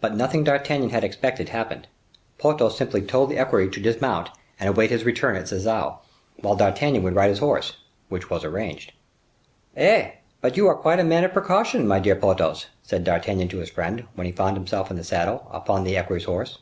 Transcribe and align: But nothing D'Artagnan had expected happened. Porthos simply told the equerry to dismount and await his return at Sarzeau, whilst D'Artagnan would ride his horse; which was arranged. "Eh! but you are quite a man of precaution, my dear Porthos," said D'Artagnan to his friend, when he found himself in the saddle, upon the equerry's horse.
But 0.00 0.16
nothing 0.16 0.42
D'Artagnan 0.42 0.90
had 0.90 1.04
expected 1.04 1.50
happened. 1.50 1.86
Porthos 2.38 2.76
simply 2.76 3.02
told 3.02 3.30
the 3.30 3.38
equerry 3.38 3.70
to 3.70 3.80
dismount 3.80 4.28
and 4.58 4.68
await 4.68 4.90
his 4.90 5.04
return 5.04 5.36
at 5.36 5.46
Sarzeau, 5.46 6.00
whilst 6.42 6.58
D'Artagnan 6.58 7.04
would 7.04 7.14
ride 7.14 7.30
his 7.30 7.38
horse; 7.38 7.74
which 8.08 8.30
was 8.30 8.42
arranged. 8.42 8.92
"Eh! 9.76 10.10
but 10.40 10.56
you 10.56 10.66
are 10.66 10.74
quite 10.74 10.98
a 10.98 11.04
man 11.04 11.22
of 11.22 11.32
precaution, 11.32 11.86
my 11.86 12.00
dear 12.00 12.16
Porthos," 12.16 12.66
said 12.82 13.04
D'Artagnan 13.04 13.46
to 13.46 13.58
his 13.58 13.70
friend, 13.70 14.08
when 14.16 14.26
he 14.26 14.32
found 14.32 14.56
himself 14.56 14.90
in 14.90 14.96
the 14.96 15.04
saddle, 15.04 15.48
upon 15.52 15.84
the 15.84 15.96
equerry's 15.96 16.24
horse. 16.24 16.58